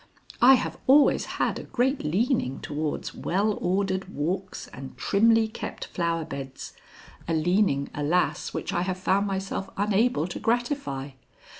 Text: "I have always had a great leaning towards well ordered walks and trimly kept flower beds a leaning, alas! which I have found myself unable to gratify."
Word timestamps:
"I 0.41 0.55
have 0.55 0.79
always 0.87 1.25
had 1.37 1.59
a 1.59 1.63
great 1.63 2.03
leaning 2.03 2.59
towards 2.61 3.13
well 3.13 3.59
ordered 3.61 4.11
walks 4.11 4.65
and 4.69 4.97
trimly 4.97 5.47
kept 5.47 5.85
flower 5.85 6.25
beds 6.25 6.73
a 7.27 7.35
leaning, 7.35 7.87
alas! 7.93 8.51
which 8.51 8.73
I 8.73 8.81
have 8.81 8.97
found 8.97 9.27
myself 9.27 9.69
unable 9.77 10.25
to 10.29 10.39
gratify." 10.39 11.11